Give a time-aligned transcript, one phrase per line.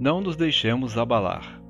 [0.00, 1.60] Não nos deixemos abalar.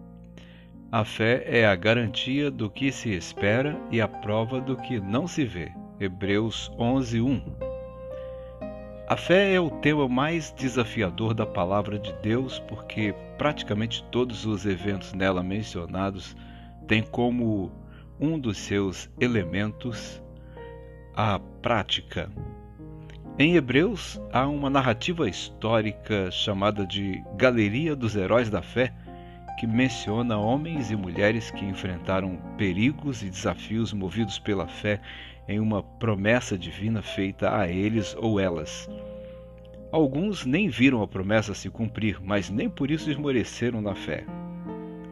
[0.92, 5.26] A fé é a garantia do que se espera e a prova do que não
[5.26, 5.72] se vê.
[5.98, 7.42] Hebreus 11:1.
[9.08, 14.64] A fé é o tema mais desafiador da palavra de Deus porque praticamente todos os
[14.64, 16.36] eventos nela mencionados
[16.86, 17.72] têm como
[18.20, 20.22] um dos seus elementos
[21.16, 22.30] a prática.
[23.40, 28.92] Em Hebreus há uma narrativa histórica chamada de Galeria dos Heróis da Fé,
[29.58, 35.00] que menciona homens e mulheres que enfrentaram perigos e desafios movidos pela fé
[35.48, 38.86] em uma promessa divina feita a eles ou elas.
[39.90, 44.22] Alguns nem viram a promessa se cumprir, mas nem por isso esmoreceram na fé.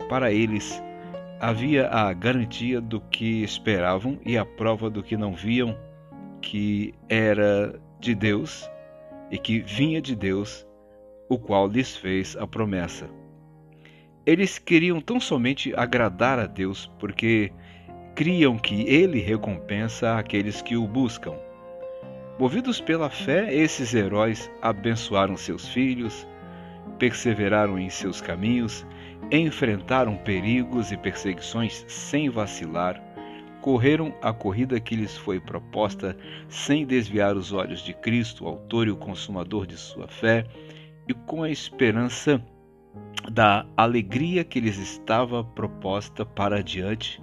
[0.06, 0.82] Para eles,
[1.40, 5.74] havia a garantia do que esperavam e a prova do que não viam,
[6.42, 8.70] que era de Deus
[9.30, 10.66] e que vinha de Deus,
[11.28, 13.08] o qual lhes fez a promessa.
[14.24, 17.52] Eles queriam tão somente agradar a Deus porque
[18.14, 21.34] criam que Ele recompensa aqueles que o buscam.
[22.38, 26.26] Movidos pela fé, esses heróis abençoaram seus filhos,
[26.98, 28.86] perseveraram em seus caminhos,
[29.30, 33.02] enfrentaram perigos e perseguições sem vacilar
[33.68, 36.16] correram a corrida que lhes foi proposta
[36.48, 40.46] sem desviar os olhos de Cristo, autor e o consumador de sua fé,
[41.06, 42.42] e com a esperança
[43.30, 47.20] da alegria que lhes estava proposta para adiante,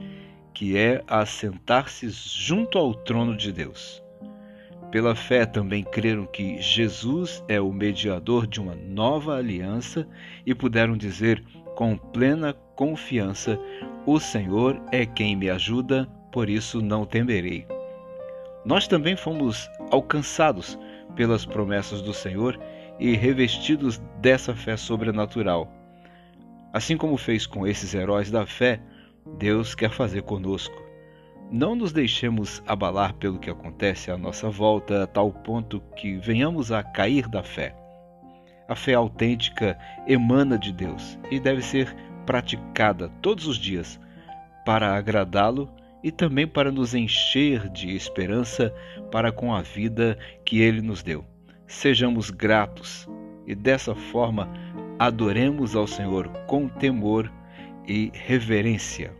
[0.53, 4.03] que é assentar-se junto ao trono de Deus.
[4.91, 10.07] Pela fé também creram que Jesus é o mediador de uma nova aliança
[10.45, 11.43] e puderam dizer
[11.75, 13.59] com plena confiança:
[14.05, 17.65] O Senhor é quem me ajuda, por isso não temerei.
[18.65, 20.77] Nós também fomos alcançados
[21.15, 22.59] pelas promessas do Senhor
[22.99, 25.71] e revestidos dessa fé sobrenatural.
[26.73, 28.81] Assim como fez com esses heróis da fé,
[29.37, 30.75] Deus quer fazer conosco.
[31.49, 36.69] Não nos deixemos abalar pelo que acontece à nossa volta a tal ponto que venhamos
[36.69, 37.73] a cair da fé.
[38.67, 43.97] A fé autêntica emana de Deus e deve ser praticada todos os dias
[44.65, 45.73] para agradá-lo
[46.05, 48.71] e também para nos encher de esperança
[49.11, 51.25] para com a vida que Ele nos deu.
[51.65, 53.09] Sejamos gratos
[53.47, 54.47] e dessa forma
[54.99, 57.33] adoremos ao Senhor com temor
[57.87, 59.11] e reverência.